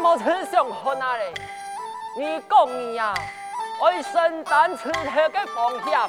[0.00, 1.34] 莫吃上喝哪嘞？
[2.16, 3.12] 你讲你呀，
[3.84, 6.00] 爱承担出头的风险，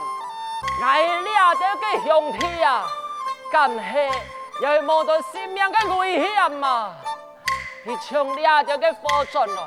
[0.81, 2.85] 爱掠到个凶器啊，
[3.51, 4.19] 敢系
[4.61, 6.95] 又冒着性命的危险嘛？
[7.83, 9.63] 你从掠到个货转来，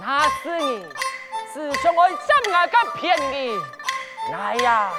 [0.00, 0.84] 那是你
[1.54, 3.56] 是想爱占我个便宜？
[4.34, 4.90] 哎呀，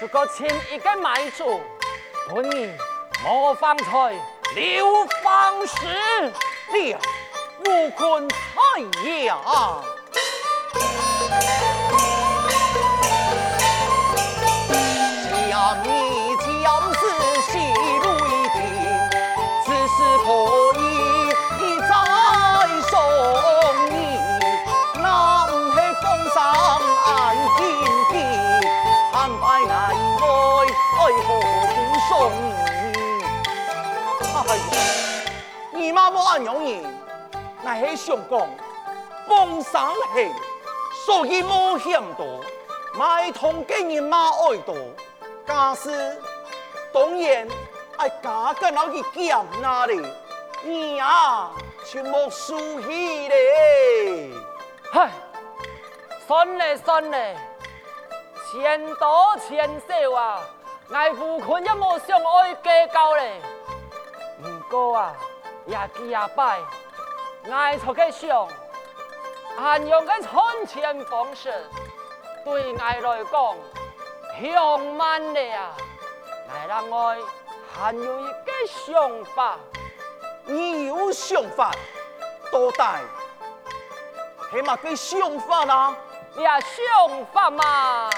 [0.00, 1.60] 就个轻易的买主，
[2.30, 2.74] 本你
[3.22, 4.14] 莫方财，
[4.54, 6.32] 流芳时
[6.72, 6.98] 了。
[7.66, 9.82] 吴坤太爷啊，
[15.50, 15.88] 下面
[16.38, 16.48] 将
[16.94, 17.00] 士
[17.42, 17.50] 戏
[18.02, 18.04] 如
[18.54, 18.58] 定，
[19.64, 20.26] 此事可
[21.58, 21.92] 以再
[22.88, 22.92] 送
[23.90, 23.94] 你。
[25.02, 25.04] 那
[25.46, 26.02] 不是封
[26.34, 26.38] 赏
[27.04, 27.08] 安
[27.58, 27.60] 定
[28.10, 28.14] 的，
[29.12, 30.24] 安排来来
[30.96, 31.28] 爱何
[31.68, 31.76] 不
[32.08, 32.10] 送
[32.42, 32.48] 你？
[34.34, 34.60] 哎呀，
[35.72, 36.68] 你妈莫安容易。
[37.62, 38.48] 我是想讲，
[39.28, 40.32] 封赏戏，
[41.04, 42.40] 所以冒险多，
[42.98, 44.74] 买通给人马爱多，
[45.46, 46.20] 假使
[46.92, 47.46] 当然
[47.98, 50.00] 爱加个老去检那里，
[50.62, 51.50] 你啊
[51.84, 54.32] 就莫输气嘞。
[54.90, 55.10] 嗨，
[56.26, 57.36] 算嘞算嘞，
[58.50, 60.40] 钱多钱少啊，
[60.88, 63.40] 我吴坤也莫想爱计较嘞。
[64.42, 65.14] 不过啊，
[65.66, 66.58] 也记也拜。
[67.48, 68.46] 爱出个想，
[69.58, 71.52] 按用个存钱方式，
[72.44, 73.56] 对爱来讲，
[74.42, 75.74] 向慢的啊！
[76.52, 77.16] 爱让我
[77.72, 79.56] 还有一个想法，
[80.44, 81.72] 你有想法，
[82.50, 82.98] 多大？
[84.50, 85.94] 起码个想法啦，
[86.36, 88.10] 你啊想法嘛。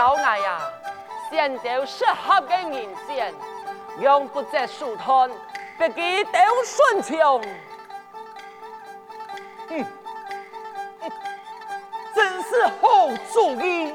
[0.00, 0.58] 老爱呀，
[1.28, 3.34] 选择适合的人选，
[3.98, 5.30] 用不择手段，
[5.76, 7.42] 别给丢顺从。
[9.68, 9.86] 嗯，
[12.14, 13.92] 真是好主意，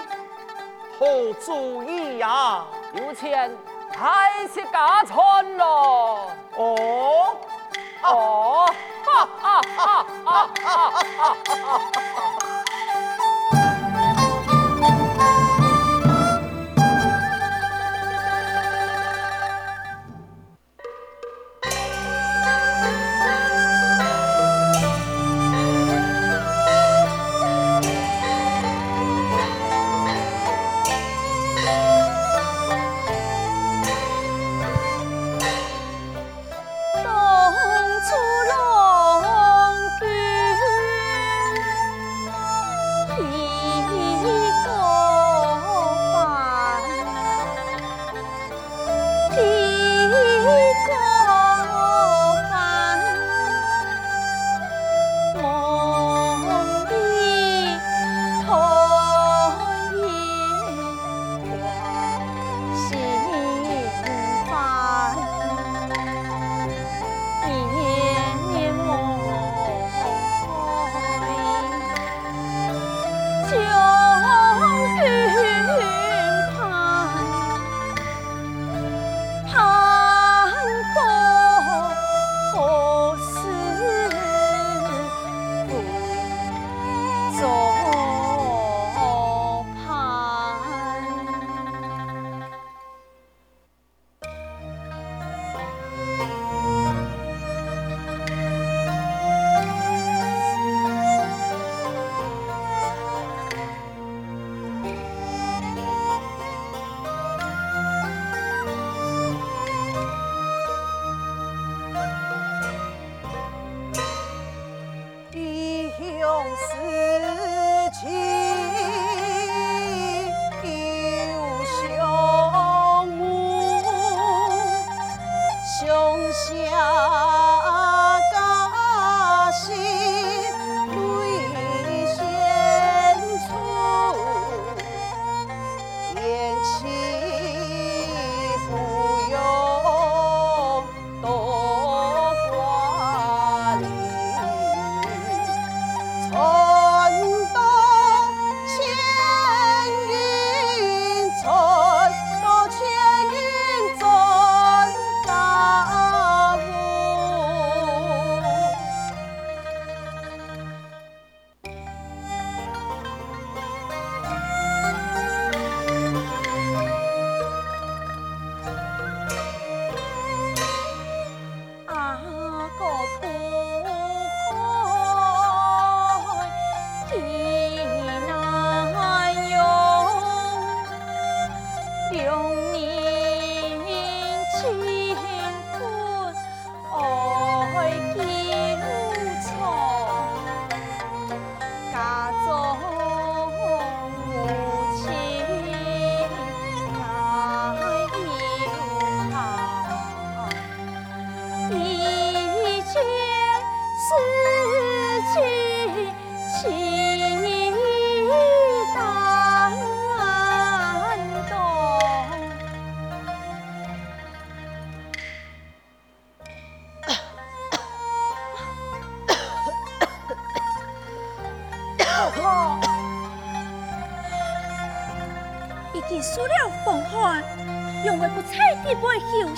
[1.00, 1.08] 好
[1.44, 2.64] 主意呀！
[2.94, 3.52] 有钱
[3.98, 6.30] 还是家传咯？
[6.56, 7.36] 哦，
[8.04, 8.74] 哦，
[9.04, 10.92] 哈哈哈哈哈
[11.48, 12.55] 哈！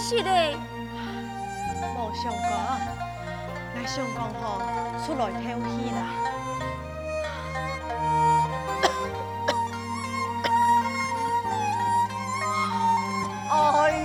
[0.10, 0.56] 是嘞，
[1.98, 2.50] 无相干，
[3.76, 4.62] 来相干吼，
[5.06, 6.00] 出来透气啦。
[13.52, 13.58] 哎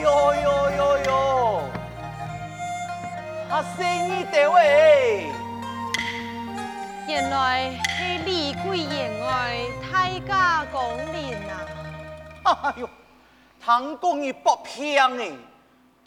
[0.03, 0.05] 呦
[0.35, 1.11] 呦呦呦，
[3.49, 5.31] 啊生意到位，
[7.07, 9.31] 原来是李贵员外
[9.93, 10.83] 大驾光
[11.13, 11.53] 临呐。
[12.43, 12.91] 哎呦，
[13.65, 15.31] 唐公一不平哎。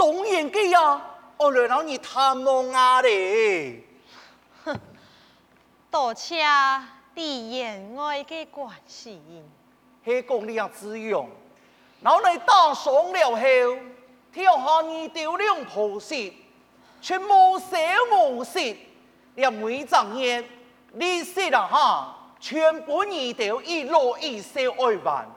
[0.05, 1.01] 当然嘅呀，
[1.35, 3.83] 我来让你探望啊嘞。
[4.63, 4.79] 哼，
[5.89, 6.45] 多谢
[7.15, 9.19] 李员外嘅关心。
[10.05, 11.27] 系讲你啊自用，
[12.01, 13.41] 然后你打爽了后，
[14.31, 16.37] 跳下你丢两婆媳，
[17.01, 17.75] 却无少
[18.11, 18.77] 无息，
[19.33, 20.45] 连每张嘢，
[20.93, 25.27] 你死啦哈，全部你都一落一少爱玩，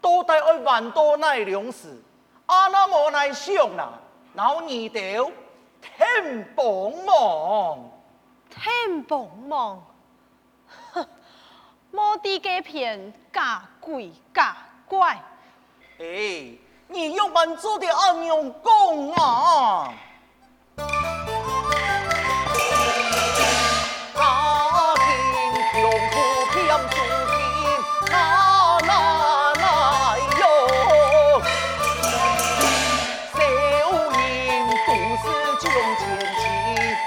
[0.00, 2.00] 到底爱玩多耐两时，
[2.46, 3.98] 阿那么耐想啦。
[4.34, 5.30] 然后你就
[5.80, 6.64] 天帮
[7.04, 7.90] 忙，
[8.50, 9.84] 天帮忙，
[10.92, 11.06] 哼，
[11.90, 15.20] 莫地嘅片假鬼假怪。
[15.98, 16.56] 哎，
[16.88, 19.94] 你用本做的安样讲啊？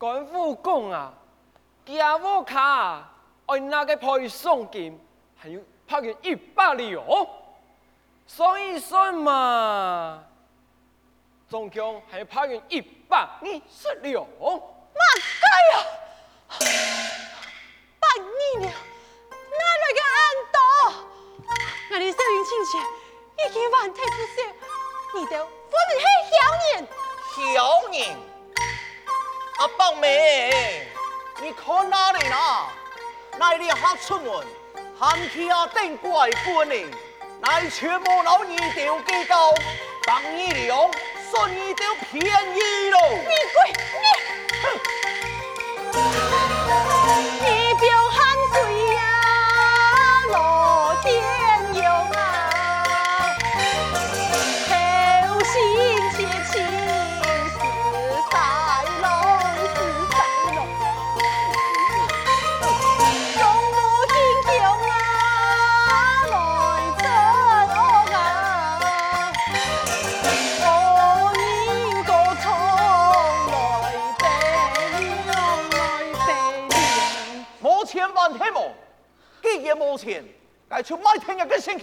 [0.00, 1.12] 官府讲啊，
[1.84, 3.06] 家务卡
[3.44, 4.98] 按那个赔送金，
[5.36, 7.04] 还有拍个一百两，
[8.26, 10.24] 算一算嘛，
[11.50, 14.26] 总共还拍个一百二十六。
[14.40, 15.04] 妈
[15.42, 15.84] 该呀！
[18.00, 18.24] 百二
[18.58, 20.18] 了，哪来个安
[20.50, 20.56] 度？
[21.90, 22.78] 我的小英亲戚，
[23.44, 24.40] 已经完全不少，
[25.14, 26.34] 你都分明是小
[26.78, 26.88] 人。
[27.36, 27.38] 小
[27.92, 28.00] 人，
[29.60, 30.86] 阿宝妹，
[31.42, 32.34] 你看哪里呢？
[33.38, 34.46] 哪里好出门？
[34.98, 36.74] 喊起阿顶怪官呢？
[37.42, 39.52] 乃全部老二丢给高，
[40.06, 40.90] 当你两，
[41.30, 42.98] 算一条便宜喽。
[43.10, 44.06] 你鬼你！
[45.92, 46.29] 哼！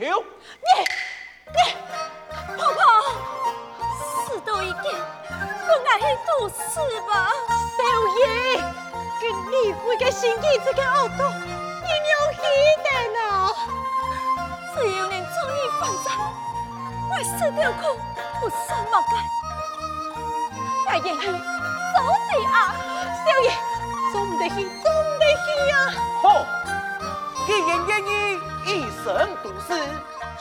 [0.08, 0.14] 你
[1.52, 1.58] 你
[2.56, 2.80] 婆婆，
[4.26, 7.12] 事都已经，我爱去度死吧。
[7.78, 7.80] 少
[8.18, 8.22] 爷，
[9.20, 12.42] 跟你贵个心机这个奥多，你有气
[12.84, 13.20] 的呢？
[14.76, 16.06] 只要能终于放下，
[17.10, 18.00] 我死掉苦
[18.40, 19.12] 不算毛干。
[20.86, 21.98] 我愿意走
[22.32, 22.56] 你啊，
[23.26, 23.46] 少爷，
[24.14, 25.76] 走唔得去，走唔得去啊！
[26.22, 26.26] 好，
[27.46, 28.08] 既然愿意
[28.68, 29.74] 一生独死，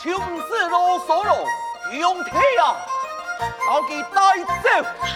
[0.02, 1.46] 就唔是啰嗦咯，
[1.92, 2.74] 用铁啊，
[3.68, 4.68] 老给带走。
[5.00, 5.06] 哎，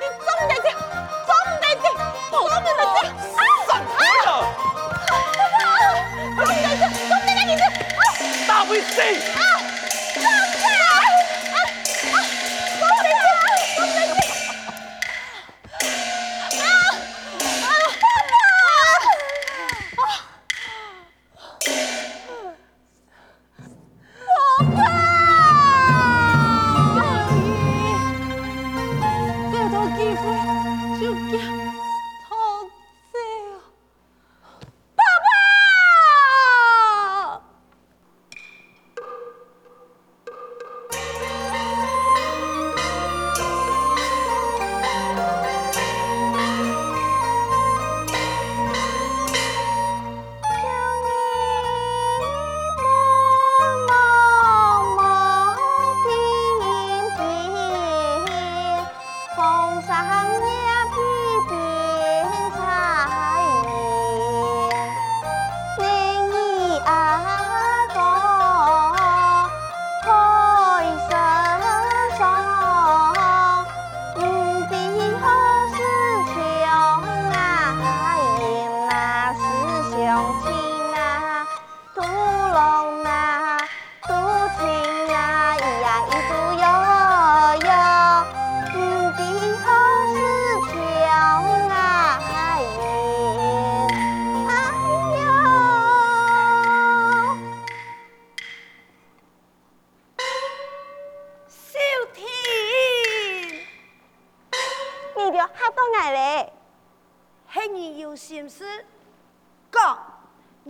[0.00, 0.68] 你走唔得走，
[1.26, 1.84] 走唔得走，
[2.30, 3.44] 走唔得走，啊！
[3.68, 4.28] 散开了，
[5.06, 8.00] 走唔得走，走唔得你走，啊！
[8.48, 9.02] 大卫死。
[9.02, 9.02] 啊！
[9.36, 9.45] 走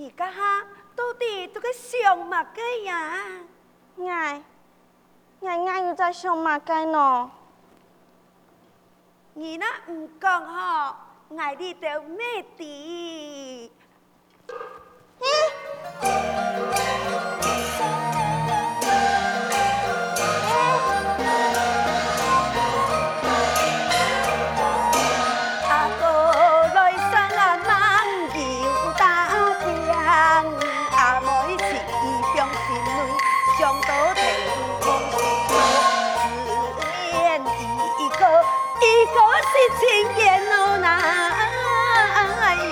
[0.06, 3.24] 你家下到底都个想乜个呀？
[4.08, 4.40] 爱，
[5.44, 7.28] 爱爱又在想嘛该喏？
[9.34, 10.94] 你那唔讲吼，
[11.36, 12.40] 爱你都没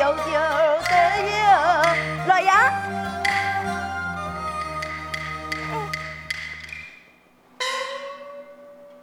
[0.05, 0.17] 那，有
[0.83, 0.93] 的
[1.31, 2.53] 有，来呀！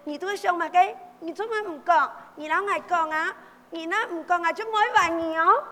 [0.03, 0.79] 你都想嘛个？
[1.20, 2.12] 你做乜唔讲？
[2.36, 3.36] 你老爱讲啊！
[3.72, 5.63] 你那唔讲啊，就唔会还你哦。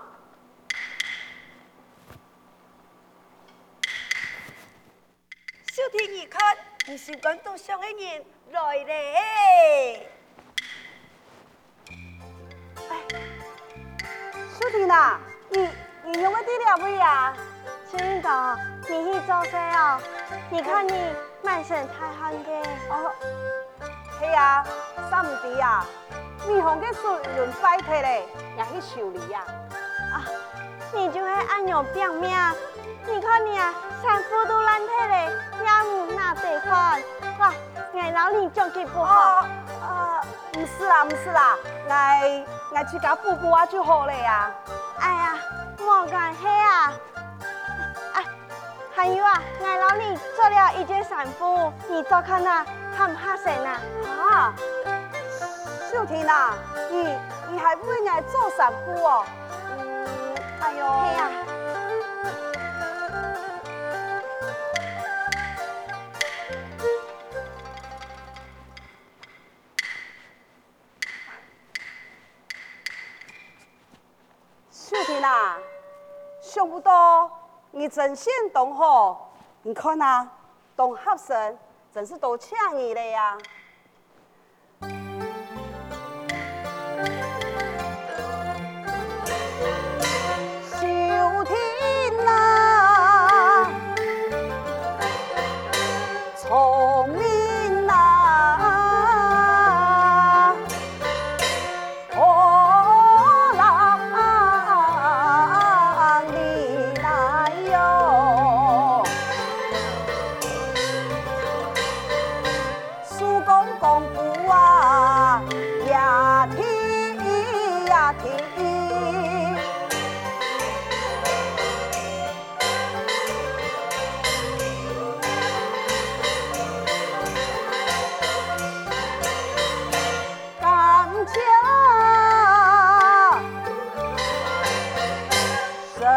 [5.70, 6.56] 小婷，你看，
[6.86, 10.10] 你是讲到上一年来嘞。
[14.70, 15.68] 小婷呐，你
[16.04, 17.32] 你用个地了不呀？
[17.90, 18.56] 青岛，
[18.88, 19.98] 你去做谁哦？
[20.48, 21.12] 你看你
[21.42, 22.50] 满身太汗的。
[22.88, 23.10] 哦，
[24.20, 24.64] 系啊，
[25.10, 25.84] 三唔知啊，
[26.46, 29.40] 米红嘅水润快铁咧，也去修理呀。
[30.12, 30.22] 啊，
[30.92, 32.30] 你就系按样表命，
[33.06, 35.32] 你看你啊，衫裤都烂铁咧，
[35.64, 37.02] 也唔拿得换。
[37.40, 37.52] 哇，
[37.92, 39.40] 我老你讲句不好。
[39.40, 39.48] 哦，
[39.82, 40.22] 啊，
[40.56, 41.56] 唔是啦，唔是啦，
[41.88, 44.50] 我我去搞补补啊就好了呀。
[45.00, 45.34] 哎呀，
[45.78, 46.92] 莫干系啊！
[48.14, 48.24] 哎，
[48.94, 52.64] 还有啊，俺老李做了一件衫裤，你做看啊，
[52.96, 53.80] 合不合身啊？
[54.18, 54.54] 啊，
[55.90, 56.54] 秀婷啊，
[56.90, 57.18] 你
[57.50, 59.24] 你还为我做衫裤哦？
[59.78, 60.06] 嗯，
[60.60, 61.00] 哎呦。
[61.00, 61.49] 嘿啊。
[77.80, 79.32] 你真先懂好，
[79.62, 80.30] 你看啊，
[80.76, 81.58] 懂学生
[81.90, 83.38] 真是多抢你的呀。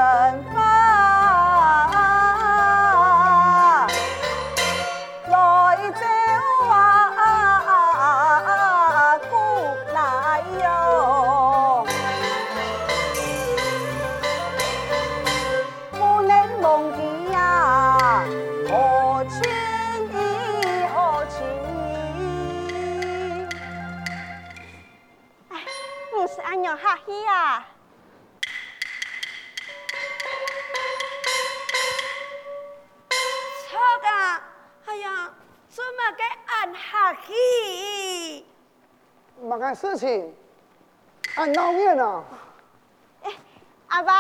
[0.03, 0.62] 芬芳
[39.93, 40.33] 事情，
[41.35, 42.23] 俺闹面啊！
[43.21, 43.31] 哎，
[43.89, 44.13] 阿爸，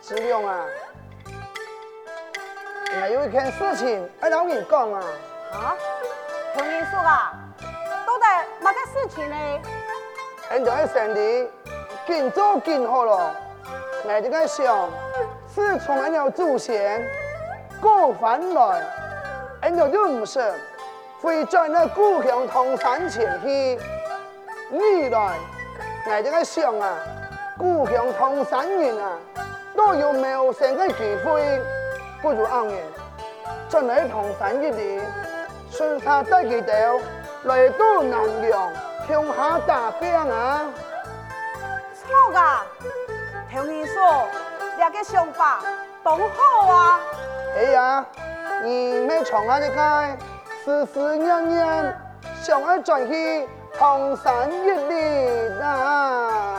[0.00, 0.64] 子勇啊，
[3.00, 5.02] 还有一件事情要老你讲啊！
[5.52, 5.76] 啊？
[6.56, 7.34] 说啊，
[8.06, 8.24] 到底
[8.60, 9.36] 乜个事情呢？
[10.50, 11.50] 俺就喺城里，
[12.06, 13.34] 建做建好了，
[14.06, 14.88] 俺就在想，
[15.52, 17.04] 自从俺有祖先
[17.80, 18.86] 过凡来，
[19.62, 20.38] 俺就就唔识。
[21.24, 23.78] 会在那故乡唐山前去，
[24.68, 25.38] 你来
[26.06, 26.98] 我就在想啊，
[27.56, 29.16] 故乡唐山人啊，
[29.74, 31.62] 都有没有生个机会，
[32.20, 32.74] 不如俺们
[33.70, 35.00] 进来唐山一里，
[35.70, 37.00] 顺沙带佢哋
[37.44, 38.70] 来到南阳，
[39.08, 40.60] 乡下打拼啊！
[42.06, 42.60] 错噶，
[43.50, 44.28] 听你说，
[44.76, 45.60] 两个想法
[46.02, 47.00] 都好啊。
[47.56, 48.04] 哎呀，
[48.62, 50.14] 你没从哪里开？
[50.64, 51.94] 思思念念，
[52.42, 53.46] 想要转去
[53.78, 56.53] 通山一里啊！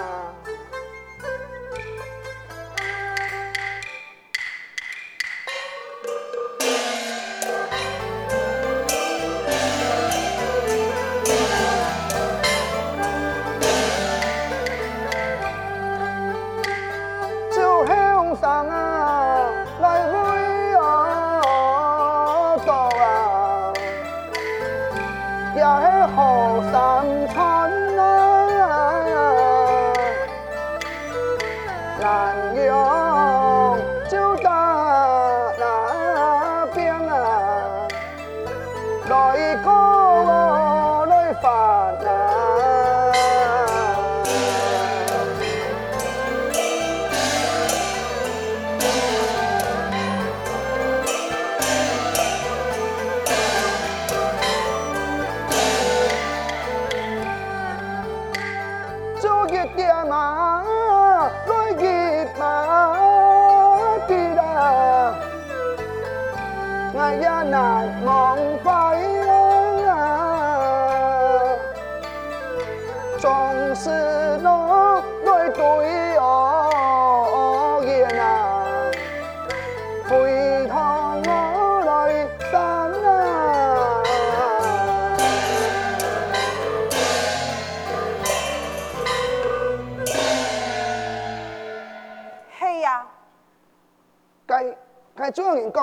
[25.66, 27.45] 在后山。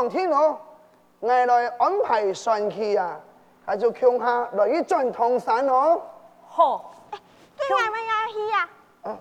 [0.03, 0.61] 讲听咯，
[1.21, 3.21] 我来安排算去啊，
[3.65, 6.01] 他就恐下来一转通山哦。
[6.49, 6.93] 好，
[7.57, 8.69] 对外面要去啊。
[9.03, 9.17] 啊，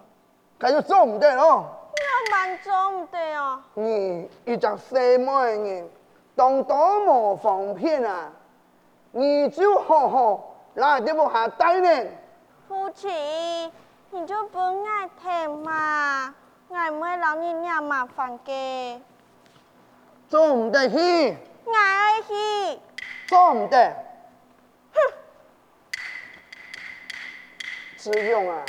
[0.60, 1.66] 他就做唔得咯。
[1.94, 3.62] 我蛮做唔得哦。
[3.76, 5.90] 你一只西妹人，
[6.36, 8.32] 当多么方便啊！
[9.12, 12.10] 你就好好来这部下待呢。
[12.68, 13.72] 父亲，
[14.10, 16.34] 你就不爱听嘛，
[16.72, 19.00] 爱唔会让你惹麻烦嘅。
[20.32, 20.96] 做唔得去，
[21.66, 22.80] 我爱戏，
[23.28, 23.96] 做唔得，
[24.94, 25.02] 哼，
[27.98, 28.64] 志勇啊，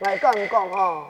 [0.00, 1.06] 我跟你讲哈。